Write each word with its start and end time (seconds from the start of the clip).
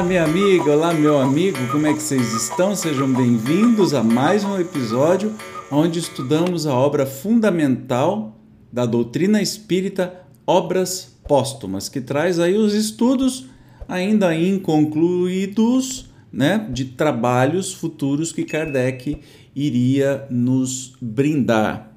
Olá, 0.00 0.08
minha 0.08 0.24
amiga, 0.24 0.72
olá, 0.72 0.94
meu 0.94 1.20
amigo, 1.20 1.58
como 1.70 1.86
é 1.86 1.92
que 1.92 2.00
vocês 2.00 2.32
estão? 2.32 2.74
Sejam 2.74 3.12
bem-vindos 3.12 3.92
a 3.92 4.02
mais 4.02 4.42
um 4.42 4.58
episódio 4.58 5.34
onde 5.70 5.98
estudamos 5.98 6.66
a 6.66 6.74
obra 6.74 7.04
fundamental 7.04 8.34
da 8.72 8.86
doutrina 8.86 9.42
espírita, 9.42 10.22
Obras 10.46 11.14
Póstumas, 11.28 11.90
que 11.90 12.00
traz 12.00 12.38
aí 12.38 12.56
os 12.56 12.72
estudos 12.72 13.44
ainda 13.86 14.34
inconcluídos 14.34 16.08
né, 16.32 16.66
de 16.72 16.86
trabalhos 16.86 17.74
futuros 17.74 18.32
que 18.32 18.46
Kardec 18.46 19.20
iria 19.54 20.26
nos 20.30 20.94
brindar. 20.98 21.92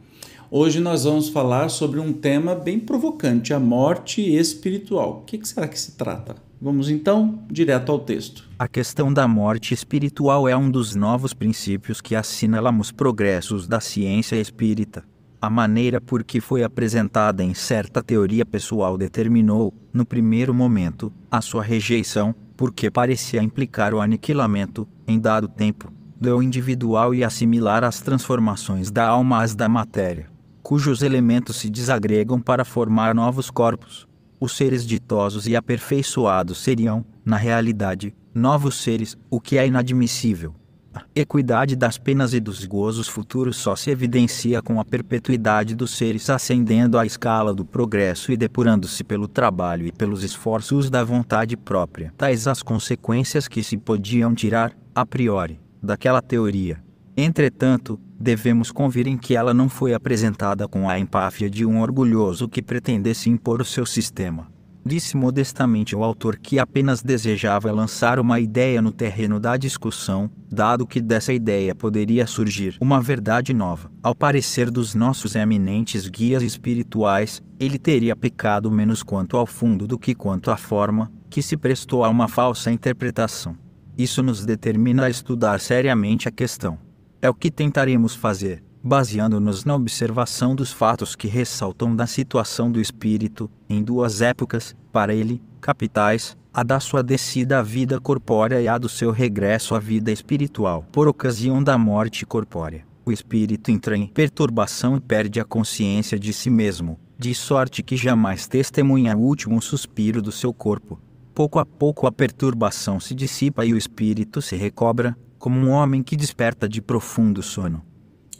Hoje 0.52 0.82
nós 0.82 1.06
vamos 1.06 1.30
falar 1.30 1.70
sobre 1.70 2.02
um 2.02 2.12
tema 2.12 2.54
bem 2.54 2.80
provocante, 2.80 3.54
a 3.54 3.62
morte 3.62 4.22
espiritual. 4.22 5.22
O 5.22 5.26
que 5.26 5.40
será 5.48 5.70
que 5.70 5.80
se 5.80 5.94
trata? 5.94 6.36
Vamos 6.64 6.90
então 6.90 7.44
direto 7.52 7.92
ao 7.92 8.00
texto. 8.00 8.50
A 8.58 8.70
questão 8.70 9.12
da 9.12 9.28
morte 9.28 9.74
espiritual 9.74 10.48
é 10.48 10.56
um 10.56 10.72
dos 10.72 10.96
novos 10.96 11.34
princípios 11.34 12.00
que 12.00 12.16
assinalamos 12.16 12.90
progressos 12.90 13.68
da 13.68 13.82
ciência 13.82 14.38
espírita. 14.38 15.04
A 15.42 15.50
maneira 15.50 16.00
por 16.00 16.24
que 16.24 16.40
foi 16.40 16.64
apresentada 16.64 17.44
em 17.44 17.54
certa 17.54 18.02
teoria 18.02 18.46
pessoal 18.46 18.98
determinou, 18.98 19.74
no 19.92 20.06
primeiro 20.06 20.54
momento, 20.54 21.12
a 21.30 21.42
sua 21.42 21.62
rejeição, 21.62 22.34
porque 22.56 22.90
parecia 22.90 23.44
implicar 23.44 23.94
o 23.94 24.00
aniquilamento, 24.00 24.88
em 25.06 25.20
dado 25.20 25.50
tempo, 25.50 25.92
do 26.16 26.42
individual 26.42 27.14
e 27.14 27.26
assimilar 27.26 27.84
as 27.84 28.00
transformações 28.00 28.90
da 28.90 29.06
alma 29.06 29.44
às 29.44 29.54
da 29.54 29.68
matéria, 29.68 30.30
cujos 30.62 31.02
elementos 31.02 31.58
se 31.58 31.70
desagregam 31.70 32.40
para 32.40 32.64
formar 32.64 33.14
novos 33.14 33.52
corpos 33.52 34.08
os 34.44 34.58
seres 34.58 34.86
ditosos 34.86 35.48
e 35.48 35.56
aperfeiçoados 35.56 36.58
seriam, 36.58 37.06
na 37.24 37.38
realidade, 37.38 38.14
novos 38.36 38.76
seres, 38.76 39.18
o 39.30 39.40
que 39.40 39.58
é 39.58 39.66
inadmissível. 39.66 40.54
A 40.94 41.02
equidade 41.16 41.78
das 41.78 41.98
penas 41.98 42.34
e 42.34 42.42
dos 42.42 42.66
gozos 42.66 43.08
futuros 43.08 43.56
só 43.56 43.74
se 43.74 43.90
evidencia 43.90 44.62
com 44.62 44.82
a 44.82 44.86
perpetuidade 44.86 45.74
dos 45.74 45.92
seres 45.92 46.30
ascendendo 46.30 47.00
à 47.00 47.06
escala 47.06 47.54
do 47.54 47.64
progresso 47.64 48.34
e 48.34 48.38
depurando-se 48.38 49.02
pelo 49.02 49.30
trabalho 49.30 49.88
e 49.88 49.94
pelos 49.94 50.26
esforços 50.26 50.90
da 50.90 51.06
vontade 51.06 51.56
própria. 51.56 52.14
Tais 52.18 52.46
as 52.46 52.62
consequências 52.62 53.48
que 53.48 53.64
se 53.64 53.78
podiam 53.78 54.36
tirar, 54.36 54.76
a 54.94 55.06
priori, 55.06 55.58
daquela 55.82 56.22
teoria. 56.22 56.84
Entretanto, 57.16 57.98
devemos 58.24 58.72
convir 58.72 59.06
em 59.06 59.18
que 59.18 59.36
ela 59.36 59.54
não 59.54 59.68
foi 59.68 59.94
apresentada 59.94 60.66
com 60.66 60.90
a 60.90 60.98
empáfia 60.98 61.50
de 61.50 61.66
um 61.66 61.82
orgulhoso 61.82 62.48
que 62.48 62.62
pretendesse 62.62 63.30
impor 63.30 63.62
o 63.62 63.66
seu 63.66 63.86
sistema. 63.86 64.48
Disse 64.86 65.16
modestamente 65.16 65.96
o 65.96 66.04
autor 66.04 66.38
que 66.38 66.60
apenas 66.60 67.02
desejava 67.02 67.72
lançar 67.72 68.20
uma 68.20 68.40
ideia 68.40 68.82
no 68.82 68.92
terreno 68.92 69.40
da 69.40 69.56
discussão, 69.56 70.30
dado 70.50 70.88
que 70.88 71.02
dessa 71.02 71.32
ideia 71.32 71.76
poderia 71.76 72.26
surgir 72.26 72.78
uma 72.82 73.02
verdade 73.02 73.54
nova. 73.54 73.90
Ao 74.02 74.16
parecer 74.16 74.70
dos 74.70 74.94
nossos 74.94 75.36
eminentes 75.36 76.10
guias 76.10 76.44
espirituais, 76.44 77.42
ele 77.60 77.78
teria 77.78 78.16
pecado 78.16 78.70
menos 78.72 79.04
quanto 79.04 79.38
ao 79.38 79.46
fundo 79.46 79.88
do 79.88 79.98
que 79.98 80.14
quanto 80.14 80.52
à 80.52 80.58
forma, 80.58 81.12
que 81.30 81.42
se 81.42 81.56
prestou 81.56 82.04
a 82.04 82.10
uma 82.10 82.28
falsa 82.28 82.72
interpretação. 82.72 83.56
Isso 83.98 84.24
nos 84.24 84.46
determina 84.46 85.06
a 85.06 85.10
estudar 85.10 85.60
seriamente 85.60 86.28
a 86.28 86.32
questão. 86.32 86.78
É 87.24 87.30
o 87.30 87.34
que 87.34 87.50
tentaremos 87.50 88.14
fazer, 88.14 88.62
baseando-nos 88.84 89.64
na 89.64 89.74
observação 89.74 90.54
dos 90.54 90.74
fatos 90.74 91.16
que 91.16 91.26
ressaltam 91.26 91.96
da 91.96 92.06
situação 92.06 92.70
do 92.70 92.82
espírito, 92.82 93.50
em 93.70 93.82
duas 93.82 94.22
épocas, 94.22 94.76
para 94.92 95.16
ele, 95.16 95.42
capitais, 95.62 96.38
a 96.54 96.64
da 96.64 96.82
sua 96.82 97.02
descida 97.02 97.60
à 97.60 97.62
vida 97.62 97.98
corpórea 97.98 98.62
e 98.62 98.68
a 98.68 98.78
do 98.78 98.90
seu 98.90 99.10
regresso 99.10 99.74
à 99.74 99.80
vida 99.80 100.12
espiritual, 100.12 100.86
por 100.92 101.08
ocasião 101.08 101.64
da 101.64 101.78
morte 101.78 102.26
corpórea. 102.26 102.86
O 103.06 103.12
espírito 103.14 103.72
entra 103.72 103.96
em 103.96 104.06
perturbação 104.06 104.98
e 104.98 105.00
perde 105.00 105.40
a 105.40 105.46
consciência 105.46 106.20
de 106.20 106.34
si 106.34 106.50
mesmo, 106.50 107.00
de 107.18 107.34
sorte 107.34 107.82
que 107.82 107.96
jamais 107.96 108.48
testemunha 108.48 109.16
o 109.16 109.22
último 109.22 109.62
suspiro 109.62 110.22
do 110.22 110.30
seu 110.34 110.54
corpo. 110.54 111.00
Pouco 111.34 111.58
a 111.58 111.66
pouco 111.66 112.06
a 112.06 112.12
perturbação 112.12 113.00
se 113.00 113.16
dissipa 113.16 113.66
e 113.66 113.72
o 113.72 113.78
espírito 113.78 114.42
se 114.42 114.58
recobra, 114.58 115.16
como 115.44 115.60
um 115.60 115.72
homem 115.72 116.02
que 116.02 116.16
desperta 116.16 116.70
de 116.70 116.82
profundo 116.82 117.44
sono. 117.44 117.84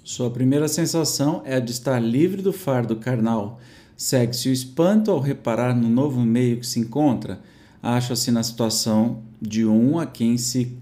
Sua 0.06 0.32
primeira 0.32 0.70
sensação 0.70 1.42
é 1.44 1.56
a 1.56 1.60
de 1.60 1.74
estar 1.74 2.00
livre 2.00 2.42
do 2.42 2.54
fardo 2.54 2.96
carnal. 2.96 3.60
Segue-se 3.98 4.48
o 4.48 4.54
espanto 4.54 5.12
ao 5.12 5.20
reparar 5.20 5.76
no 5.76 5.90
novo 5.90 6.22
meio 6.22 6.62
que 6.62 6.66
se 6.66 6.80
encontra. 6.80 7.42
Acha-se 7.82 8.32
na 8.32 8.42
situação 8.42 9.22
de 9.42 9.66
um 9.66 10.00
a 10.00 10.06
quem 10.06 10.38
se 10.38 10.78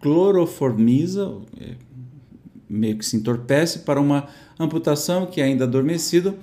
cloroformiza, 0.00 1.36
é, 1.60 1.74
meio 2.68 2.98
que 2.98 3.06
se 3.06 3.16
entorpece 3.16 3.78
para 3.78 4.00
uma 4.00 4.26
amputação 4.58 5.24
que, 5.24 5.40
ainda 5.40 5.62
adormecido, 5.62 6.34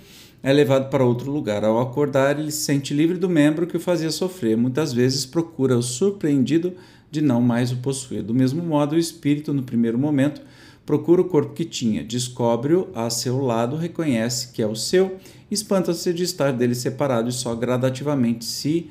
é 0.44 0.52
levado 0.52 0.90
para 0.90 1.06
outro 1.06 1.32
lugar. 1.32 1.64
Ao 1.64 1.80
acordar, 1.80 2.40
ele 2.40 2.52
se 2.52 2.62
sente 2.62 2.94
livre 2.94 3.18
do 3.18 3.30
membro 3.30 3.68
que 3.68 3.78
o 3.78 3.80
fazia 3.80 4.12
sofrer. 4.12 4.58
Muitas 4.58 4.94
vezes 4.94 5.26
procura 5.26 5.78
o 5.78 5.84
surpreendido 5.84 6.74
de 7.10 7.22
não 7.22 7.42
mais 7.42 7.72
o 7.72 7.78
possuir. 7.78 8.24
Do 8.24 8.34
mesmo 8.34 8.64
modo, 8.64 8.96
o 8.96 9.00
espírito, 9.00 9.54
no 9.54 9.64
primeiro 9.64 9.98
momento, 9.98 10.42
procura 10.86 11.22
o 11.22 11.26
corpo 11.26 11.54
que 11.54 11.66
tinha, 11.66 12.04
descobre-o 12.04 12.88
a 12.96 13.10
seu 13.10 13.40
lado, 13.40 13.76
reconhece 13.76 14.52
que 14.52 14.62
é 14.62 14.68
o 14.68 14.76
seu, 14.76 15.18
espanta-se 15.50 16.14
de 16.14 16.24
estar 16.24 16.52
dele 16.52 16.74
separado 16.74 17.30
e 17.30 17.32
só 17.32 17.54
gradativamente 17.54 18.46
se 18.46 18.90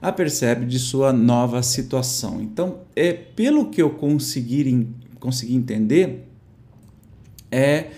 apercebe 0.00 0.66
de 0.66 0.78
sua 0.78 1.12
nova 1.12 1.62
situação. 1.62 2.40
Então, 2.40 2.80
é 2.94 3.12
pelo 3.12 3.70
que 3.70 3.80
eu 3.80 3.90
conseguir 3.90 4.88
consegui 5.18 5.54
entender, 5.56 6.28
é, 7.50 7.60
é, 7.60 7.90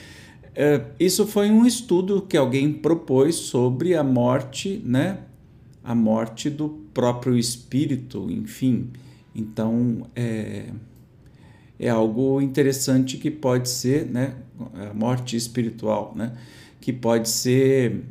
isso 0.98 1.26
foi 1.26 1.50
um 1.50 1.64
estudo 1.64 2.22
que 2.22 2.36
alguém 2.36 2.72
propôs 2.72 3.36
sobre 3.36 3.94
a 3.94 4.02
morte, 4.02 4.82
né? 4.84 5.18
A 5.82 5.94
morte 5.94 6.50
do 6.50 6.68
próprio 6.92 7.38
espírito, 7.38 8.30
enfim. 8.30 8.90
Então, 9.34 10.06
é, 10.14 10.66
é 11.80 11.88
algo 11.88 12.42
interessante 12.42 13.16
que 13.16 13.30
pode 13.30 13.70
ser, 13.70 14.04
né, 14.04 14.34
a 14.74 14.92
morte 14.92 15.34
espiritual, 15.34 16.12
né, 16.14 16.32
que 16.78 16.92
pode 16.92 17.28
ser 17.28 18.02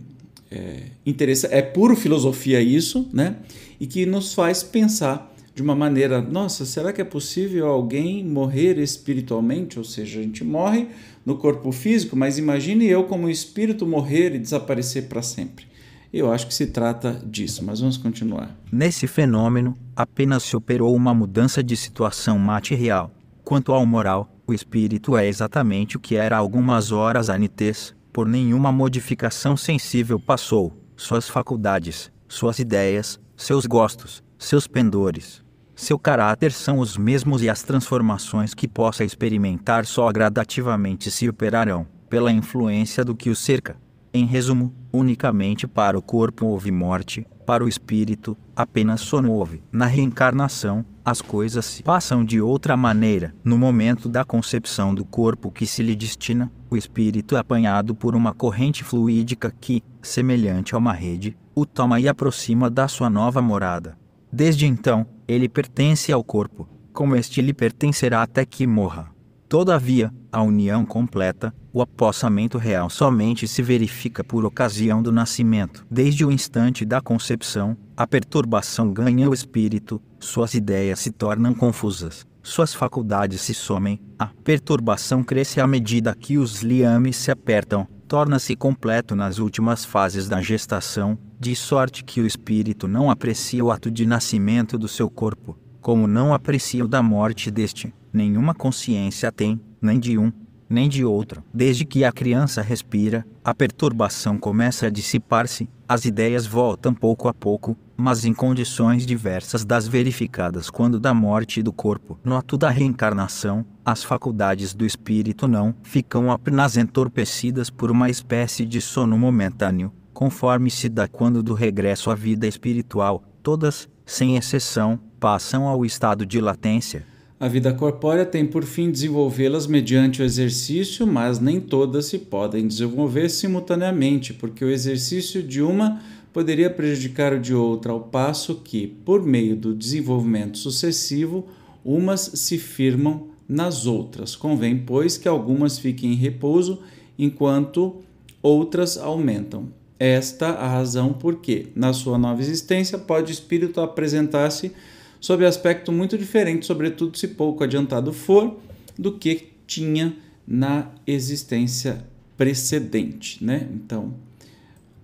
é, 0.50 0.84
interessante, 1.06 1.54
é 1.54 1.62
puro 1.62 1.96
filosofia 1.96 2.60
isso, 2.60 3.08
né, 3.14 3.36
e 3.80 3.86
que 3.86 4.08
nos 4.08 4.34
faz 4.34 4.64
pensar 4.64 5.32
de 5.54 5.62
uma 5.62 5.76
maneira, 5.76 6.22
nossa, 6.22 6.66
será 6.66 6.94
que 6.94 7.02
é 7.02 7.06
possível 7.06 7.68
alguém 7.68 8.24
morrer 8.26 8.78
espiritualmente? 8.78 9.78
Ou 9.78 9.84
seja, 9.84 10.20
a 10.20 10.24
gente 10.24 10.44
morre 10.44 10.88
no 11.26 11.38
corpo 11.38 11.72
físico, 11.72 12.16
mas 12.16 12.38
imagine 12.38 12.86
eu 12.86 13.04
como 13.04 13.30
espírito 13.30 13.86
morrer 13.86 14.34
e 14.36 14.40
desaparecer 14.40 15.08
para 15.08 15.22
sempre. 15.22 15.68
Eu 16.12 16.32
acho 16.32 16.48
que 16.48 16.54
se 16.54 16.68
trata 16.68 17.22
disso, 17.26 17.64
mas 17.64 17.80
vamos 17.80 17.98
continuar. 17.98 18.56
Nesse 18.72 19.06
fenômeno, 19.06 19.78
apenas 19.96 20.44
se 20.44 20.56
operou 20.56 20.96
uma 20.96 21.14
mudança 21.14 21.62
de 21.62 21.78
situação 21.78 22.40
material. 22.40 23.12
Quanto 23.44 23.72
ao 23.72 23.86
moral, 23.86 24.28
o 24.48 24.54
espírito 24.54 25.16
é 25.16 25.28
exatamente 25.28 25.98
o 25.98 26.00
que 26.00 26.16
era 26.16 26.36
algumas 26.36 26.92
horas 26.92 27.30
antes, 27.30 27.94
por 28.12 28.28
nenhuma 28.28 28.72
modificação 28.72 29.56
sensível 29.56 30.20
passou. 30.20 30.74
Suas 30.96 31.30
faculdades, 31.30 32.12
suas 32.28 32.58
ideias, 32.58 33.20
seus 33.38 33.66
gostos, 33.68 34.24
seus 34.40 34.66
pendores, 34.68 35.44
seu 35.76 36.00
caráter 36.00 36.52
são 36.52 36.80
os 36.80 36.98
mesmos 36.98 37.44
e 37.44 37.50
as 37.50 37.62
transformações 37.62 38.54
que 38.54 38.68
possa 38.68 39.04
experimentar 39.04 39.86
só 39.86 40.10
gradativamente 40.12 41.12
se 41.12 41.28
operarão, 41.28 41.86
pela 42.10 42.32
influência 42.32 43.06
do 43.06 43.16
que 43.16 43.30
o 43.30 43.36
cerca 43.36 43.78
Em 44.14 44.26
resumo, 44.26 44.74
unicamente 44.92 45.68
para 45.68 46.00
o 46.00 46.02
corpo 46.02 46.48
houve 46.48 46.72
morte, 46.72 47.28
para 47.46 47.64
o 47.64 47.68
espírito, 47.68 48.36
apenas 48.56 49.02
sono 49.02 49.32
houve. 49.32 49.62
Na 49.72 49.86
reencarnação, 49.86 50.86
as 51.04 51.22
coisas 51.22 51.66
se 51.66 51.84
passam 51.84 52.26
de 52.26 52.42
outra 52.42 52.76
maneira. 52.78 53.36
No 53.44 53.58
momento 53.58 54.08
da 54.08 54.24
concepção 54.24 54.96
do 54.96 55.06
corpo 55.06 55.52
que 55.52 55.68
se 55.68 55.84
lhe 55.84 55.96
destina, 55.96 56.52
o 56.70 56.78
espírito 56.78 57.36
é 57.36 57.40
apanhado 57.40 57.94
por 57.94 58.16
uma 58.16 58.34
corrente 58.34 58.84
fluídica 58.84 59.54
que, 59.60 59.84
semelhante 60.02 60.74
a 60.74 60.78
uma 60.78 60.94
rede, 60.94 61.38
o 61.54 61.66
toma 61.66 62.00
e 62.00 62.08
aproxima 62.08 62.70
da 62.70 62.88
sua 62.88 63.10
nova 63.10 63.42
morada. 63.42 63.98
Desde 64.32 64.66
então, 64.66 65.06
ele 65.28 65.50
pertence 65.50 66.12
ao 66.12 66.24
corpo, 66.24 66.68
como 66.94 67.16
este 67.16 67.42
lhe 67.42 67.54
pertencerá 67.54 68.22
até 68.22 68.46
que 68.46 68.68
morra. 68.68 69.12
Todavia, 69.48 70.14
a 70.32 70.44
união 70.44 70.86
completa, 70.86 71.52
o 71.74 71.82
apossamento 71.82 72.58
real 72.60 72.88
somente 72.88 73.48
se 73.48 73.64
verifica 73.64 74.24
por 74.24 74.46
ocasião 74.46 75.02
do 75.02 75.12
nascimento. 75.12 75.86
Desde 75.90 76.24
o 76.24 76.32
instante 76.32 76.86
da 76.86 77.02
concepção, 77.02 77.76
a 77.98 78.06
perturbação 78.06 78.94
ganha 78.94 79.28
o 79.28 79.34
espírito, 79.34 80.00
suas 80.20 80.54
ideias 80.54 81.00
se 81.00 81.12
tornam 81.12 81.54
confusas, 81.54 82.28
suas 82.44 82.74
faculdades 82.74 83.42
se 83.42 83.54
somem, 83.54 84.00
a 84.18 84.28
perturbação 84.28 85.24
cresce 85.24 85.60
à 85.60 85.66
medida 85.66 86.16
que 86.16 86.38
os 86.38 86.62
liames 86.62 87.18
se 87.18 87.32
apertam, 87.32 87.88
torna-se 88.08 88.56
completo 88.56 89.16
nas 89.16 89.40
últimas 89.40 89.84
fases 89.84 90.30
da 90.30 90.42
gestação, 90.42 91.18
de 91.40 91.56
sorte 91.56 92.04
que 92.04 92.20
o 92.20 92.28
espírito 92.28 92.88
não 92.88 93.10
aprecia 93.10 93.64
o 93.64 93.72
ato 93.72 93.90
de 93.90 94.06
nascimento 94.06 94.78
do 94.78 94.88
seu 94.88 95.10
corpo, 95.10 95.58
como 95.80 96.06
não 96.08 96.34
aprecia 96.34 96.84
o 96.84 96.88
da 96.88 97.02
morte 97.02 97.50
deste 97.50 97.94
nenhuma 98.12 98.54
consciência 98.54 99.32
tem, 99.32 99.60
nem 99.82 100.00
de 100.00 100.18
um, 100.18 100.32
nem 100.70 100.90
de 100.90 101.04
outro. 101.04 101.44
Desde 101.54 101.86
que 101.86 102.04
a 102.04 102.12
criança 102.12 102.62
respira, 102.62 103.26
a 103.44 103.54
perturbação 103.54 104.38
começa 104.38 104.88
a 104.88 104.90
dissipar-se, 104.90 105.70
as 105.88 106.06
ideias 106.06 106.46
voltam 106.46 106.94
pouco 106.94 107.28
a 107.28 107.34
pouco, 107.34 107.78
mas 107.98 108.24
em 108.24 108.34
condições 108.34 109.06
diversas 109.06 109.66
das 109.66 109.88
verificadas 109.88 110.70
quando 110.70 111.00
da 111.00 111.14
morte 111.14 111.62
do 111.62 111.74
corpo. 111.74 112.20
No 112.24 112.36
ato 112.36 112.58
da 112.58 112.70
reencarnação, 112.70 113.66
as 113.84 114.04
faculdades 114.04 114.74
do 114.74 114.86
espírito 114.86 115.48
não 115.48 115.76
ficam 115.84 116.32
apenas 116.32 116.78
entorpecidas 116.78 117.70
por 117.70 117.90
uma 117.90 118.10
espécie 118.10 118.66
de 118.66 118.80
sono 118.80 119.18
momentâneo, 119.18 119.92
conforme 120.20 120.70
se 120.70 120.90
dá 120.90 121.08
quando 121.08 121.42
do 121.42 121.54
regresso 121.54 122.12
à 122.12 122.14
vida 122.14 122.46
espiritual, 122.46 123.24
todas, 123.42 123.88
sem 124.06 124.36
exceção, 124.36 125.00
passam 125.18 125.66
ao 125.66 125.86
estado 125.86 126.26
de 126.26 126.42
latência, 126.42 127.06
a 127.40 127.48
vida 127.48 127.74
corpórea 127.74 128.26
tem 128.26 128.46
por 128.46 128.66
fim 128.66 128.92
desenvolvê-las 128.92 129.66
mediante 129.66 130.22
o 130.22 130.26
exercício, 130.26 131.08
mas 131.08 131.40
nem 131.40 131.62
todas 131.62 132.08
se 132.08 132.20
podem 132.20 132.68
desenvolver 132.68 133.30
simultaneamente, 133.30 134.34
porque 134.34 134.66
o 134.66 134.70
exercício 134.70 135.42
de 135.42 135.62
uma 135.62 136.02
poderia 136.34 136.70
prejudicar 136.70 137.32
o 137.32 137.40
de 137.40 137.54
outra, 137.56 137.94
ao 137.94 138.02
passo 138.02 138.56
que, 138.56 138.88
por 138.88 139.24
meio 139.24 139.56
do 139.56 139.74
desenvolvimento 139.74 140.58
sucessivo, 140.58 141.48
umas 141.82 142.30
se 142.34 142.58
firmam 142.58 143.30
nas 143.48 143.86
outras. 143.86 144.36
Convém, 144.36 144.80
pois, 144.80 145.18
que 145.18 145.30
algumas 145.30 145.80
fiquem 145.80 146.12
em 146.12 146.18
repouso 146.18 146.82
enquanto 147.18 148.02
outras 148.44 148.98
aumentam. 148.98 149.79
Esta 150.00 150.52
a 150.52 150.68
razão 150.68 151.12
por 151.12 151.36
que, 151.42 151.68
na 151.76 151.92
sua 151.92 152.18
nova 152.18 152.42
existência, 152.42 152.98
pode 152.98 153.32
o 153.32 153.34
espírito 153.34 153.82
apresentar-se 153.82 154.72
sob 155.20 155.46
aspecto 155.46 155.92
muito 155.92 156.18
diferente, 156.18 156.66
sobretudo 156.66 157.18
se 157.18 157.28
pouco 157.28 157.64
adiantado 157.64 158.14
for, 158.14 158.58
do 158.98 159.18
que 159.18 159.50
tinha 159.68 160.16
na 160.48 160.90
existência 161.06 162.04
precedente, 162.38 163.44
né? 163.44 163.68
Então, 163.74 164.14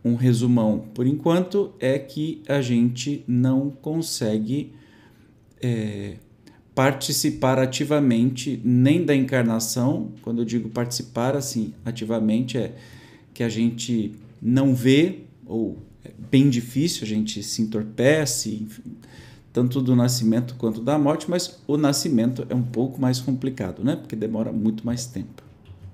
um 0.04 0.16
resumão 0.16 0.86
por 0.94 1.06
enquanto 1.06 1.74
é 1.80 2.00
que 2.00 2.42
a 2.48 2.62
gente 2.62 3.24
não 3.28 3.70
consegue 3.70 4.72
é, 5.62 6.16
participar 6.74 7.60
ativamente 7.60 8.62
nem 8.64 9.04
da 9.04 9.16
encarnação. 9.16 10.12
Quando 10.22 10.42
eu 10.42 10.46
digo 10.46 10.70
participar 10.70 11.36
assim 11.36 11.74
ativamente 11.84 12.58
é 12.58 12.76
que 13.34 13.44
a 13.44 13.50
gente 13.50 14.14
não 14.48 14.76
vê 14.76 15.24
ou 15.44 15.84
é 16.04 16.12
bem 16.30 16.50
difícil, 16.52 17.04
a 17.04 17.08
gente 17.08 17.42
se 17.42 17.64
entorpece, 17.64 18.56
enfim, 18.62 18.96
tanto 19.52 19.82
do 19.82 19.96
nascimento 19.96 20.54
quanto 20.56 20.82
da 20.82 21.00
morte, 21.00 21.30
mas 21.30 21.60
o 21.66 21.78
nascimento 21.78 22.46
é 22.48 22.54
um 22.54 22.62
pouco 22.62 23.02
mais 23.02 23.20
complicado, 23.20 23.84
né? 23.84 23.96
Porque 23.96 24.16
demora 24.16 24.52
muito 24.52 24.86
mais 24.86 25.08
tempo. 25.08 25.44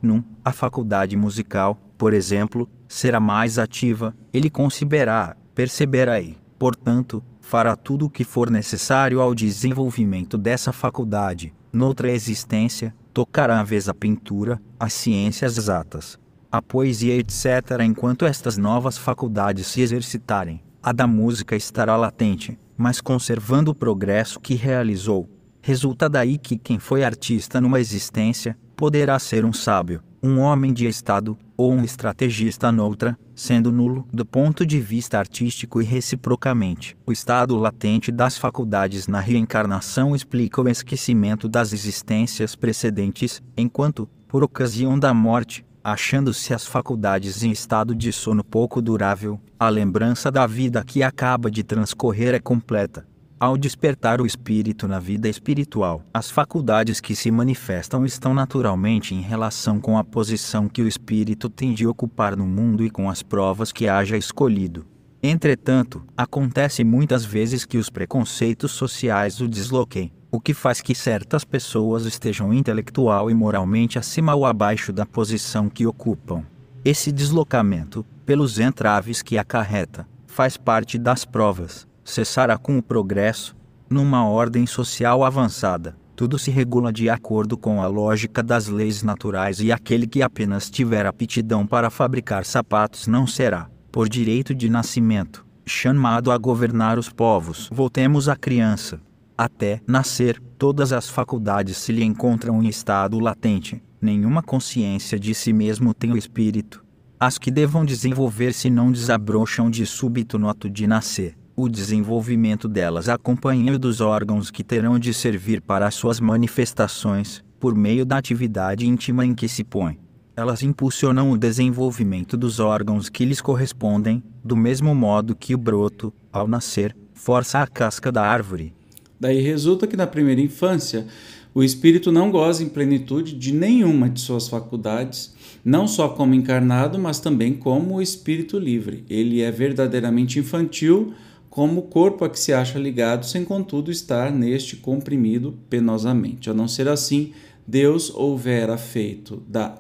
Num, 0.02 0.22
a 0.44 0.52
faculdade 0.52 1.16
musical, 1.16 1.80
por 1.98 2.14
exemplo, 2.14 2.68
será 2.90 3.20
mais 3.20 3.58
ativa, 3.58 4.14
ele 4.34 4.50
conceberá, 4.50 5.38
perceberá 5.56 6.20
e, 6.20 6.36
portanto, 6.60 7.24
fará 7.40 7.76
tudo 7.76 8.08
o 8.08 8.10
que 8.10 8.26
for 8.26 8.50
necessário 8.50 9.22
ao 9.22 9.34
desenvolvimento 9.34 10.38
dessa 10.38 10.74
faculdade. 10.74 11.54
Noutra 11.72 12.12
existência, 12.12 12.94
tocará 13.14 13.60
a 13.60 13.64
vez 13.64 13.88
a 13.88 13.94
pintura, 13.94 14.60
as 14.80 14.92
ciências 14.92 15.58
exatas, 15.58 16.20
a 16.52 16.62
poesia, 16.62 17.16
etc., 17.16 17.82
enquanto 17.84 18.26
estas 18.26 18.58
novas 18.58 18.98
faculdades 18.98 19.68
se 19.68 19.82
exercitarem. 19.82 20.62
A 20.84 20.92
da 20.92 21.08
música 21.08 21.56
estará 21.56 21.96
latente, 21.96 22.60
mas 22.76 23.00
conservando 23.00 23.72
o 23.72 23.76
progresso 23.76 24.40
que 24.40 24.56
realizou. 24.56 25.30
Resulta 25.62 26.10
daí 26.10 26.38
que 26.38 26.58
quem 26.58 26.80
foi 26.80 27.04
artista 27.04 27.62
numa 27.62 27.80
existência 27.80 28.58
poderá 28.76 29.20
ser 29.20 29.46
um 29.46 29.54
sábio, 29.54 30.02
um 30.24 30.40
homem 30.40 30.74
de 30.74 30.88
estado 30.88 31.38
ou 31.56 31.72
um 31.72 31.84
estrategista 31.84 32.72
noutra, 32.72 33.18
sendo 33.36 33.72
nulo 33.72 34.08
do 34.12 34.26
ponto 34.26 34.66
de 34.66 34.80
vista 34.80 35.20
artístico 35.20 35.82
e 35.82 35.86
reciprocamente. 35.86 36.98
O 37.06 37.12
estado 37.12 37.56
latente 37.56 38.12
das 38.12 38.38
faculdades 38.38 39.08
na 39.08 39.20
reencarnação 39.20 40.16
explica 40.16 40.62
o 40.62 40.68
esquecimento 40.68 41.48
das 41.48 41.72
existências 41.74 42.56
precedentes, 42.56 43.42
enquanto, 43.56 44.10
por 44.28 44.44
ocasião 44.44 44.98
da 44.98 45.14
morte, 45.14 45.64
achando-se 45.84 46.54
as 46.54 46.66
faculdades 46.66 47.44
em 47.44 47.52
estado 47.52 47.96
de 47.96 48.12
sono 48.12 48.44
pouco 48.44 48.82
durável, 48.82 49.40
a 49.60 49.70
lembrança 49.70 50.32
da 50.32 50.46
vida 50.46 50.84
que 50.84 51.04
acaba 51.04 51.50
de 51.50 51.64
transcorrer 51.64 52.34
é 52.34 52.40
completa. 52.40 53.06
Ao 53.40 53.58
despertar 53.58 54.22
o 54.22 54.26
espírito 54.26 54.88
na 54.88 55.00
vida 55.00 55.28
espiritual, 55.28 56.04
as 56.14 56.30
faculdades 56.30 57.02
que 57.02 57.16
se 57.16 57.32
manifestam 57.32 58.06
estão 58.06 58.36
naturalmente 58.36 59.16
em 59.16 59.22
relação 59.22 59.80
com 59.80 59.98
a 59.98 60.04
posição 60.04 60.70
que 60.70 60.84
o 60.84 60.88
espírito 60.88 61.50
tem 61.50 61.74
de 61.74 61.88
ocupar 61.88 62.38
no 62.38 62.46
mundo 62.46 62.86
e 62.86 62.90
com 62.92 63.10
as 63.10 63.24
provas 63.24 63.72
que 63.72 63.88
haja 63.88 64.16
escolhido. 64.16 64.86
Entretanto, 65.24 66.04
acontece 66.16 66.84
muitas 66.84 67.26
vezes 67.26 67.66
que 67.66 67.78
os 67.78 67.90
preconceitos 67.90 68.72
sociais 68.72 69.42
o 69.42 69.48
desloquem, 69.48 70.12
o 70.32 70.40
que 70.40 70.54
faz 70.54 70.80
que 70.82 70.96
certas 70.96 71.44
pessoas 71.44 72.06
estejam 72.06 72.54
intelectual 72.54 73.30
e 73.30 73.34
moralmente 73.34 74.00
acima 74.00 74.34
ou 74.34 74.46
abaixo 74.46 74.94
da 74.94 75.06
posição 75.06 75.70
que 75.70 75.86
ocupam. 75.86 76.44
Esse 76.86 77.12
deslocamento, 77.12 78.06
pelos 78.26 78.58
entraves 78.58 79.22
que 79.22 79.38
acarreta, 79.38 80.08
faz 80.26 80.56
parte 80.56 80.98
das 80.98 81.26
provas, 81.26 81.86
cessará 82.04 82.58
com 82.58 82.78
o 82.78 82.82
progresso, 82.82 83.56
numa 83.90 84.26
ordem 84.26 84.66
social 84.66 85.24
avançada. 85.24 85.98
Tudo 86.16 86.40
se 86.40 86.50
regula 86.50 86.94
de 86.94 87.10
acordo 87.10 87.58
com 87.58 87.82
a 87.82 87.88
lógica 87.88 88.42
das 88.42 88.68
leis 88.68 89.04
naturais 89.04 89.60
e 89.60 89.72
aquele 89.72 90.08
que 90.08 90.22
apenas 90.22 90.70
tiver 90.70 91.06
aptidão 91.06 91.68
para 91.68 91.90
fabricar 91.90 92.46
sapatos 92.46 93.06
não 93.06 93.28
será, 93.28 93.70
por 93.92 94.08
direito 94.08 94.56
de 94.56 94.70
nascimento, 94.70 95.46
chamado 95.66 96.32
a 96.32 96.38
governar 96.38 96.98
os 96.98 97.10
povos. 97.10 97.70
Voltemos 97.72 98.30
à 98.30 98.36
criança. 98.36 99.02
Até 99.38 99.82
nascer, 99.88 100.40
todas 100.58 100.94
as 100.94 101.10
faculdades 101.10 101.78
se 101.78 101.92
lhe 101.92 102.04
encontram 102.04 102.62
em 102.62 102.68
estado 102.68 103.20
latente. 103.20 103.82
Nenhuma 104.02 104.42
consciência 104.42 105.20
de 105.20 105.34
si 105.34 105.54
mesmo 105.54 105.94
tem 105.94 106.12
o 106.12 106.18
espírito. 106.18 106.84
As 107.20 107.38
que 107.38 107.52
devam 107.52 107.86
desenvolver-se 107.86 108.70
não 108.70 108.92
desabrocham 108.92 109.70
de 109.70 109.86
súbito 109.86 110.40
no 110.40 110.50
ato 110.50 110.70
de 110.70 110.88
nascer. 110.88 111.38
O 111.56 111.70
desenvolvimento 111.70 112.68
delas 112.68 113.08
acompanha 113.10 113.76
o 113.76 113.80
dos 113.80 114.02
órgãos 114.02 114.50
que 114.50 114.64
terão 114.64 114.98
de 114.98 115.14
servir 115.14 115.62
para 115.62 115.86
as 115.86 115.94
suas 115.94 116.20
manifestações, 116.20 117.44
por 117.60 117.76
meio 117.76 118.06
da 118.06 118.18
atividade 118.18 118.88
íntima 118.88 119.24
em 119.24 119.36
que 119.36 119.48
se 119.48 119.64
põe. 119.64 120.00
Elas 120.36 120.64
impulsionam 120.64 121.30
o 121.30 121.38
desenvolvimento 121.38 122.36
dos 122.36 122.60
órgãos 122.60 123.10
que 123.10 123.26
lhes 123.26 123.42
correspondem, 123.42 124.24
do 124.44 124.56
mesmo 124.56 124.96
modo 124.96 125.36
que 125.36 125.54
o 125.54 125.58
broto, 125.58 126.12
ao 126.34 126.48
nascer, 126.48 126.98
força 127.14 127.60
a 127.60 127.68
casca 127.68 128.12
da 128.12 128.24
árvore, 128.24 128.74
Daí 129.22 129.40
resulta 129.40 129.86
que 129.86 129.96
na 129.96 130.08
primeira 130.08 130.42
infância 130.42 131.06
o 131.54 131.62
espírito 131.62 132.12
não 132.12 132.32
goza 132.32 132.64
em 132.64 132.70
plenitude 132.70 133.36
de 133.36 133.54
nenhuma 133.54 134.10
de 134.10 134.20
suas 134.20 134.48
faculdades, 134.48 135.36
não 135.64 135.88
só 135.88 136.10
como 136.10 136.34
encarnado, 136.34 136.98
mas 136.98 137.20
também 137.20 137.54
como 137.54 138.02
espírito 138.02 138.58
livre. 138.58 139.06
Ele 139.08 139.42
é 139.42 139.52
verdadeiramente 139.52 140.40
infantil, 140.40 141.14
como 141.52 141.82
o 141.82 141.84
corpo 141.84 142.26
a 142.26 142.30
que 142.30 142.40
se 142.40 142.52
acha 142.52 142.80
ligado, 142.80 143.24
sem 143.24 143.46
contudo 143.46 143.92
estar 143.92 144.32
neste 144.32 144.76
comprimido 144.76 145.54
penosamente. 145.70 146.50
A 146.50 146.54
não 146.54 146.68
ser 146.68 146.88
assim, 146.88 147.32
Deus 147.68 148.10
houvera 148.10 148.76
feito 148.76 149.44
da 149.48 149.76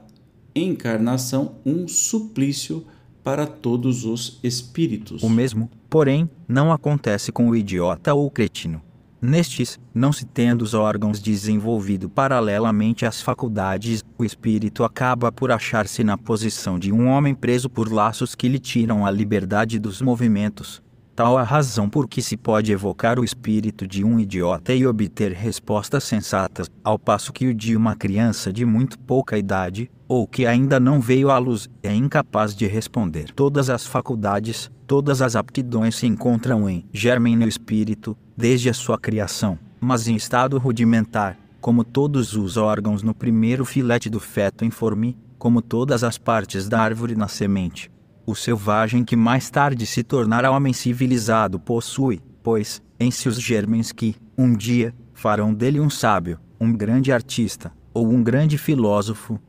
encarnação 0.53 1.55
um 1.65 1.88
suplício 1.88 2.86
para 3.24 3.48
todos 3.48 4.05
os 4.05 4.38
espíritos. 4.43 5.24
O 5.24 5.29
mesmo, 5.29 5.67
porém, 5.89 6.29
não 6.48 6.71
acontece 6.71 7.31
com 7.31 7.50
o 7.50 7.55
idiota 7.55 8.13
ou 8.13 8.27
o 8.27 8.31
cretino. 8.31 8.90
Nestes, 9.21 9.79
não 9.93 10.11
se 10.11 10.25
tendo 10.25 10.63
os 10.63 10.73
órgãos 10.73 11.19
desenvolvido 11.19 12.09
paralelamente 12.09 13.05
às 13.05 13.21
faculdades, 13.21 14.03
o 14.17 14.25
espírito 14.25 14.83
acaba 14.83 15.31
por 15.31 15.51
achar-se 15.51 16.03
na 16.03 16.17
posição 16.17 16.79
de 16.79 16.91
um 16.91 17.07
homem 17.07 17.35
preso 17.35 17.69
por 17.69 17.91
laços 17.91 18.33
que 18.33 18.49
lhe 18.49 18.57
tiram 18.57 19.05
a 19.05 19.11
liberdade 19.11 19.77
dos 19.77 20.01
movimentos. 20.01 20.81
Tal 21.21 21.37
a 21.37 21.43
razão 21.43 21.87
por 21.87 22.07
que 22.07 22.19
se 22.19 22.35
pode 22.35 22.71
evocar 22.71 23.19
o 23.19 23.23
espírito 23.23 23.85
de 23.85 24.03
um 24.03 24.19
idiota 24.19 24.73
e 24.73 24.87
obter 24.87 25.33
respostas 25.33 26.03
sensatas, 26.03 26.67
ao 26.83 26.97
passo 26.97 27.31
que 27.31 27.45
o 27.45 27.53
de 27.53 27.75
uma 27.75 27.95
criança 27.95 28.51
de 28.51 28.65
muito 28.65 28.97
pouca 28.97 29.37
idade, 29.37 29.91
ou 30.07 30.25
que 30.25 30.47
ainda 30.47 30.79
não 30.79 30.99
veio 30.99 31.29
à 31.29 31.37
luz, 31.37 31.69
é 31.83 31.93
incapaz 31.93 32.55
de 32.55 32.65
responder. 32.65 33.31
Todas 33.35 33.69
as 33.69 33.85
faculdades, 33.85 34.71
todas 34.87 35.21
as 35.21 35.35
aptidões 35.35 35.95
se 35.95 36.07
encontram 36.07 36.67
em 36.67 36.87
germen 36.91 37.35
no 37.35 37.47
espírito, 37.47 38.17
desde 38.35 38.71
a 38.71 38.73
sua 38.73 38.97
criação, 38.97 39.59
mas 39.79 40.07
em 40.07 40.15
estado 40.15 40.57
rudimentar, 40.57 41.37
como 41.59 41.83
todos 41.83 42.35
os 42.35 42.57
órgãos 42.57 43.03
no 43.03 43.13
primeiro 43.13 43.63
filete 43.63 44.09
do 44.09 44.19
feto 44.19 44.65
informe, 44.65 45.15
como 45.37 45.61
todas 45.61 46.03
as 46.03 46.17
partes 46.17 46.67
da 46.67 46.81
árvore 46.81 47.15
na 47.15 47.27
semente. 47.27 47.90
O 48.25 48.35
selvagem 48.35 49.03
que 49.03 49.15
mais 49.15 49.49
tarde 49.49 49.85
se 49.85 50.03
tornará 50.03 50.51
homem 50.51 50.73
civilizado 50.73 51.59
possui, 51.59 52.21
pois, 52.43 52.81
em 52.99 53.09
si 53.11 53.27
os 53.27 53.39
germens 53.39 53.91
que, 53.91 54.15
um 54.37 54.55
dia, 54.55 54.93
farão 55.13 55.53
dele 55.53 55.79
um 55.79 55.89
sábio, 55.89 56.39
um 56.59 56.71
grande 56.71 57.11
artista, 57.11 57.71
ou 57.93 58.07
um 58.07 58.23
grande 58.23 58.57
filósofo, 58.57 59.39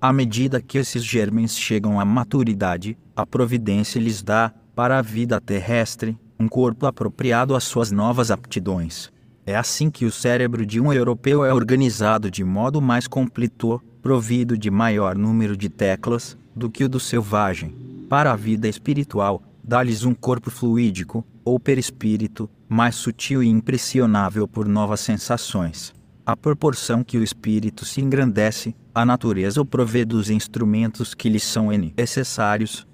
à 0.00 0.14
medida 0.14 0.62
que 0.62 0.78
esses 0.78 1.04
germens 1.04 1.54
chegam 1.54 2.00
à 2.00 2.06
maturidade, 2.06 2.96
a 3.14 3.26
providência 3.26 4.00
lhes 4.00 4.22
dá, 4.22 4.50
para 4.74 4.98
a 4.98 5.02
vida 5.02 5.38
terrestre, 5.38 6.18
um 6.38 6.48
corpo 6.48 6.86
apropriado 6.86 7.54
às 7.54 7.64
suas 7.64 7.90
novas 7.90 8.30
aptidões. 8.30 9.12
É 9.44 9.54
assim 9.54 9.90
que 9.90 10.06
o 10.06 10.10
cérebro 10.10 10.64
de 10.64 10.80
um 10.80 10.90
europeu 10.90 11.44
é 11.44 11.52
organizado 11.52 12.30
de 12.30 12.42
modo 12.42 12.80
mais 12.80 13.06
completo, 13.06 13.78
provido 14.00 14.56
de 14.56 14.70
maior 14.70 15.18
número 15.18 15.54
de 15.54 15.68
teclas, 15.68 16.34
do 16.54 16.70
que 16.70 16.84
o 16.84 16.88
do 16.88 17.00
selvagem. 17.00 17.74
Para 18.08 18.32
a 18.32 18.36
vida 18.36 18.68
espiritual, 18.68 19.42
dá-lhes 19.62 20.04
um 20.04 20.14
corpo 20.14 20.50
fluídico, 20.50 21.24
ou 21.44 21.58
perispírito, 21.58 22.50
mais 22.68 22.94
sutil 22.94 23.42
e 23.42 23.48
impressionável 23.48 24.46
por 24.46 24.68
novas 24.68 25.00
sensações. 25.00 25.94
À 26.24 26.36
proporção 26.36 27.02
que 27.02 27.18
o 27.18 27.22
espírito 27.22 27.84
se 27.84 28.00
engrandece, 28.00 28.74
a 28.94 29.04
natureza 29.04 29.60
o 29.60 29.64
provê 29.64 30.04
dos 30.04 30.30
instrumentos 30.30 31.14
que 31.14 31.28
lhe 31.28 31.40
são 31.40 31.68
necessários. 31.96 32.86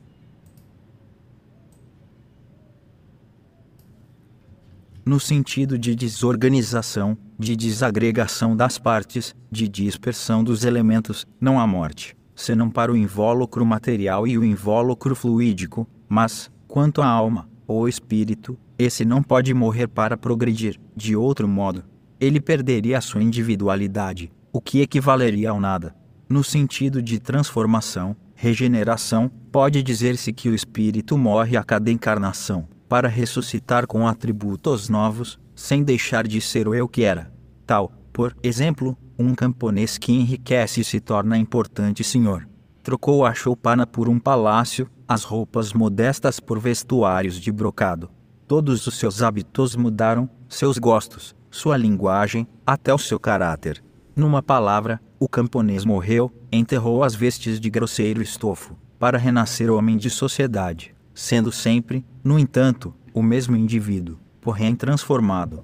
No 5.04 5.20
sentido 5.20 5.78
de 5.78 5.94
desorganização, 5.94 7.16
de 7.38 7.54
desagregação 7.54 8.56
das 8.56 8.78
partes, 8.78 9.34
de 9.50 9.68
dispersão 9.68 10.42
dos 10.42 10.64
elementos, 10.64 11.26
não 11.40 11.60
há 11.60 11.66
morte, 11.66 12.16
senão 12.36 12.70
para 12.70 12.92
o 12.92 12.96
invólucro 12.96 13.64
material 13.64 14.26
e 14.28 14.36
o 14.36 14.44
invólucro 14.44 15.16
fluídico, 15.16 15.88
mas, 16.06 16.50
quanto 16.68 17.00
à 17.00 17.06
alma, 17.06 17.48
ou 17.66 17.88
espírito, 17.88 18.56
esse 18.78 19.04
não 19.04 19.22
pode 19.22 19.52
morrer 19.54 19.88
para 19.88 20.18
progredir, 20.18 20.78
de 20.94 21.16
outro 21.16 21.48
modo. 21.48 21.82
Ele 22.20 22.40
perderia 22.40 22.98
a 22.98 23.00
sua 23.00 23.22
individualidade, 23.22 24.30
o 24.52 24.60
que 24.60 24.82
equivaleria 24.82 25.50
ao 25.50 25.58
nada. 25.58 25.96
No 26.28 26.44
sentido 26.44 27.00
de 27.00 27.18
transformação, 27.18 28.14
regeneração, 28.34 29.30
pode 29.50 29.82
dizer-se 29.82 30.32
que 30.32 30.48
o 30.48 30.54
espírito 30.54 31.16
morre 31.16 31.56
a 31.56 31.64
cada 31.64 31.90
encarnação, 31.90 32.68
para 32.86 33.08
ressuscitar 33.08 33.86
com 33.86 34.06
atributos 34.06 34.88
novos, 34.88 35.38
sem 35.54 35.82
deixar 35.82 36.26
de 36.26 36.40
ser 36.40 36.68
o 36.68 36.74
eu 36.74 36.86
que 36.86 37.02
era. 37.02 37.32
Tal, 37.66 37.90
por 38.16 38.34
exemplo, 38.42 38.96
um 39.18 39.34
camponês 39.34 39.98
que 39.98 40.10
enriquece 40.10 40.80
e 40.80 40.84
se 40.84 41.00
torna 41.00 41.36
importante 41.36 42.02
senhor. 42.02 42.48
Trocou 42.82 43.26
a 43.26 43.34
choupana 43.34 43.86
por 43.86 44.08
um 44.08 44.18
palácio, 44.18 44.88
as 45.06 45.22
roupas 45.22 45.74
modestas 45.74 46.40
por 46.40 46.58
vestuários 46.58 47.38
de 47.38 47.52
brocado. 47.52 48.08
Todos 48.48 48.86
os 48.86 48.98
seus 48.98 49.20
hábitos 49.20 49.76
mudaram, 49.76 50.30
seus 50.48 50.78
gostos, 50.78 51.36
sua 51.50 51.76
linguagem, 51.76 52.48
até 52.66 52.94
o 52.94 52.96
seu 52.96 53.20
caráter. 53.20 53.84
Numa 54.16 54.42
palavra, 54.42 54.98
o 55.20 55.28
camponês 55.28 55.84
morreu, 55.84 56.32
enterrou 56.50 57.04
as 57.04 57.14
vestes 57.14 57.60
de 57.60 57.68
grosseiro 57.68 58.22
estofo, 58.22 58.78
para 58.98 59.18
renascer 59.18 59.70
homem 59.70 59.98
de 59.98 60.08
sociedade, 60.08 60.96
sendo 61.14 61.52
sempre, 61.52 62.02
no 62.24 62.38
entanto, 62.38 62.94
o 63.12 63.22
mesmo 63.22 63.54
indivíduo, 63.54 64.18
porém 64.40 64.74
transformado. 64.74 65.62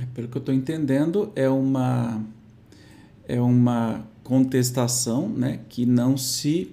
É, 0.00 0.06
pelo 0.14 0.28
que 0.28 0.36
eu 0.36 0.40
estou 0.40 0.54
entendendo, 0.54 1.30
é 1.34 1.48
uma 1.48 2.22
é 3.28 3.40
uma 3.40 4.04
contestação, 4.22 5.28
né, 5.28 5.60
que 5.68 5.84
não 5.84 6.16
se 6.16 6.70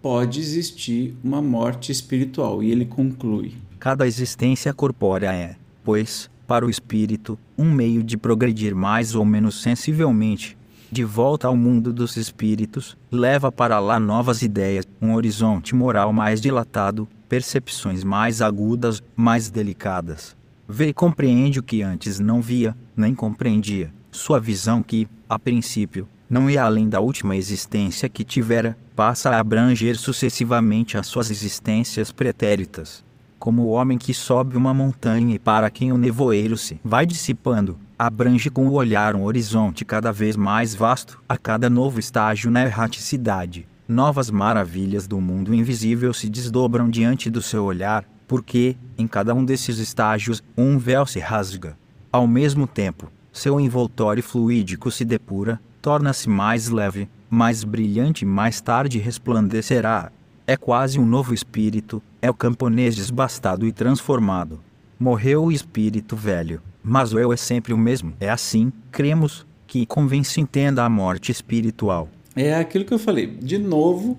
pode 0.00 0.40
existir 0.40 1.14
uma 1.22 1.40
morte 1.40 1.92
espiritual. 1.92 2.62
E 2.62 2.70
ele 2.70 2.84
conclui: 2.84 3.54
cada 3.78 4.06
existência 4.06 4.72
corpórea 4.72 5.32
é, 5.32 5.56
pois, 5.84 6.30
para 6.46 6.66
o 6.66 6.70
espírito, 6.70 7.38
um 7.56 7.70
meio 7.70 8.02
de 8.02 8.16
progredir 8.16 8.74
mais 8.74 9.14
ou 9.14 9.24
menos 9.24 9.62
sensivelmente. 9.62 10.56
De 10.90 11.04
volta 11.04 11.48
ao 11.48 11.56
mundo 11.56 11.90
dos 11.90 12.18
espíritos, 12.18 12.98
leva 13.10 13.50
para 13.50 13.78
lá 13.78 13.98
novas 13.98 14.42
ideias, 14.42 14.86
um 15.00 15.14
horizonte 15.14 15.74
moral 15.74 16.12
mais 16.12 16.38
dilatado, 16.38 17.08
percepções 17.30 18.04
mais 18.04 18.42
agudas, 18.42 19.02
mais 19.16 19.48
delicadas. 19.48 20.36
Vê 20.74 20.88
e 20.88 20.94
compreende 20.94 21.58
o 21.58 21.62
que 21.62 21.82
antes 21.82 22.18
não 22.18 22.40
via, 22.40 22.74
nem 22.96 23.14
compreendia. 23.14 23.92
Sua 24.10 24.40
visão 24.40 24.82
que, 24.82 25.06
a 25.28 25.38
princípio, 25.38 26.08
não 26.30 26.48
ia 26.48 26.64
além 26.64 26.88
da 26.88 26.98
última 26.98 27.36
existência 27.36 28.08
que 28.08 28.24
tivera, 28.24 28.74
passa 28.96 29.28
a 29.28 29.38
abranger 29.38 29.98
sucessivamente 29.98 30.96
as 30.96 31.06
suas 31.06 31.30
existências 31.30 32.10
pretéritas 32.10 33.04
como 33.38 33.62
o 33.62 33.70
homem 33.70 33.98
que 33.98 34.14
sobe 34.14 34.56
uma 34.56 34.72
montanha 34.72 35.34
e 35.34 35.38
para 35.38 35.68
quem 35.68 35.90
o 35.90 35.98
nevoeiro 35.98 36.56
se 36.56 36.80
vai 36.84 37.04
dissipando, 37.04 37.76
abrange 37.98 38.48
com 38.48 38.68
o 38.68 38.74
olhar 38.74 39.16
um 39.16 39.24
horizonte 39.24 39.84
cada 39.84 40.12
vez 40.12 40.36
mais 40.36 40.76
vasto, 40.76 41.20
a 41.28 41.36
cada 41.36 41.68
novo 41.68 41.98
estágio 41.98 42.52
na 42.52 42.64
erraticidade. 42.64 43.66
Novas 43.88 44.30
maravilhas 44.30 45.08
do 45.08 45.20
mundo 45.20 45.52
invisível 45.52 46.14
se 46.14 46.28
desdobram 46.30 46.88
diante 46.88 47.28
do 47.28 47.42
seu 47.42 47.64
olhar, 47.64 48.04
porque, 48.32 48.76
em 48.96 49.06
cada 49.06 49.34
um 49.34 49.44
desses 49.44 49.76
estágios, 49.76 50.42
um 50.56 50.78
véu 50.78 51.04
se 51.04 51.18
rasga. 51.18 51.76
Ao 52.10 52.26
mesmo 52.26 52.66
tempo, 52.66 53.12
seu 53.30 53.60
envoltório 53.60 54.22
fluídico 54.22 54.90
se 54.90 55.04
depura, 55.04 55.60
torna-se 55.82 56.30
mais 56.30 56.70
leve, 56.70 57.10
mais 57.28 57.62
brilhante 57.62 58.24
e 58.24 58.26
mais 58.26 58.58
tarde 58.58 58.98
resplandecerá, 58.98 60.10
é 60.46 60.56
quase 60.56 60.98
um 60.98 61.04
novo 61.04 61.34
espírito, 61.34 62.02
é 62.22 62.30
o 62.30 62.34
camponês 62.34 62.96
desbastado 62.96 63.66
e 63.66 63.70
transformado. 63.70 64.60
Morreu 64.98 65.44
o 65.44 65.52
espírito 65.52 66.16
velho, 66.16 66.62
mas 66.82 67.12
o 67.12 67.18
eu 67.18 67.34
é 67.34 67.36
sempre 67.36 67.74
o 67.74 67.78
mesmo. 67.78 68.14
É 68.18 68.30
assim, 68.30 68.72
cremos, 68.90 69.46
que 69.66 69.84
convém 69.84 70.24
se 70.24 70.40
entenda 70.40 70.82
a 70.82 70.88
morte 70.88 71.30
espiritual. 71.30 72.08
É 72.34 72.54
aquilo 72.54 72.86
que 72.86 72.94
eu 72.94 72.98
falei. 72.98 73.26
De 73.26 73.58
novo, 73.58 74.18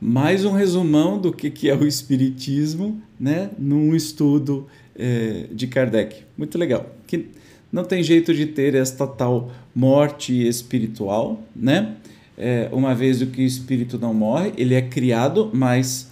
mais 0.00 0.44
um 0.44 0.52
resumão 0.52 1.18
do 1.18 1.32
que, 1.32 1.50
que 1.50 1.68
é 1.68 1.74
o 1.74 1.86
espiritismo, 1.86 3.00
né? 3.18 3.50
Num 3.58 3.94
estudo 3.94 4.66
é, 4.96 5.46
de 5.52 5.66
Kardec. 5.66 6.24
Muito 6.36 6.56
legal. 6.58 6.86
Que 7.06 7.26
não 7.72 7.84
tem 7.84 8.02
jeito 8.02 8.32
de 8.32 8.46
ter 8.46 8.74
esta 8.74 9.06
tal 9.06 9.50
morte 9.74 10.46
espiritual, 10.46 11.42
né? 11.54 11.96
é, 12.38 12.68
uma 12.70 12.94
vez 12.94 13.20
que 13.24 13.42
o 13.42 13.44
espírito 13.44 13.98
não 13.98 14.14
morre, 14.14 14.52
ele 14.56 14.74
é 14.74 14.80
criado, 14.80 15.50
mas 15.52 16.08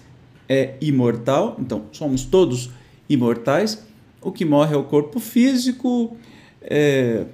é 0.49 0.75
imortal, 0.81 1.57
então 1.61 1.85
somos 1.93 2.25
todos 2.25 2.71
imortais. 3.09 3.87
O 4.21 4.33
que 4.33 4.45
morre 4.45 4.75
é 4.75 4.77
o 4.77 4.83
corpo 4.83 5.21
físico, 5.21 6.17
é, 6.61 7.27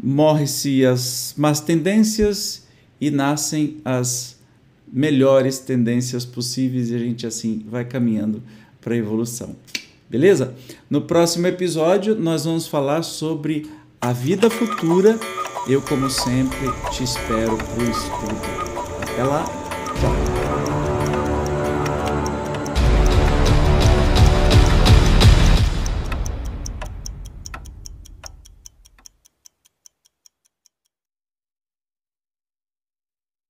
morre-se 0.00 0.84
as 0.84 1.34
más 1.38 1.60
tendências 1.60 2.66
e 3.00 3.10
nascem 3.10 3.78
as 3.82 4.35
melhores 4.96 5.60
tendências 5.60 6.24
possíveis 6.24 6.90
e 6.90 6.96
a 6.96 6.98
gente 6.98 7.24
assim 7.24 7.64
vai 7.68 7.84
caminhando 7.84 8.42
para 8.80 8.94
a 8.94 8.96
evolução. 8.96 9.54
Beleza? 10.10 10.54
No 10.90 11.02
próximo 11.02 11.46
episódio 11.46 12.16
nós 12.16 12.44
vamos 12.44 12.66
falar 12.66 13.02
sobre 13.02 13.70
a 14.00 14.12
vida 14.12 14.50
futura 14.50 15.16
eu, 15.68 15.82
como 15.82 16.08
sempre, 16.08 16.70
te 16.92 17.02
espero 17.02 17.56
pro 17.56 17.90
estudo. 17.90 18.40
Até 19.02 19.24
lá, 19.24 19.44
tchau! 20.00 20.35